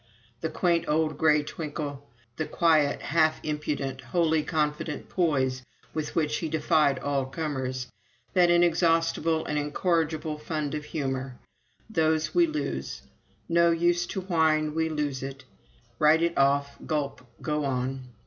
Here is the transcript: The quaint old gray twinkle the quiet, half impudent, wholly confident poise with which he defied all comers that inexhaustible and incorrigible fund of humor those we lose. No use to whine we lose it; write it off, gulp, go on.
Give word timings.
The 0.39 0.49
quaint 0.49 0.85
old 0.87 1.19
gray 1.19 1.43
twinkle 1.43 2.09
the 2.35 2.47
quiet, 2.47 3.03
half 3.03 3.39
impudent, 3.43 4.01
wholly 4.01 4.41
confident 4.41 5.09
poise 5.09 5.61
with 5.93 6.15
which 6.15 6.37
he 6.37 6.49
defied 6.49 6.97
all 6.97 7.27
comers 7.27 7.85
that 8.33 8.49
inexhaustible 8.49 9.45
and 9.45 9.59
incorrigible 9.59 10.39
fund 10.39 10.73
of 10.73 10.85
humor 10.85 11.37
those 11.87 12.33
we 12.33 12.47
lose. 12.47 13.03
No 13.47 13.69
use 13.69 14.07
to 14.07 14.21
whine 14.21 14.73
we 14.73 14.89
lose 14.89 15.21
it; 15.21 15.43
write 15.99 16.23
it 16.23 16.35
off, 16.35 16.77
gulp, 16.87 17.21
go 17.43 17.63
on. 17.63 18.09